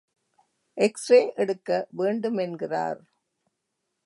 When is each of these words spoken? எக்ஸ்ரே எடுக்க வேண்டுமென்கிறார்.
எக்ஸ்ரே 0.77 1.19
எடுக்க 1.35 1.69
வேண்டுமென்கிறார். 1.91 3.01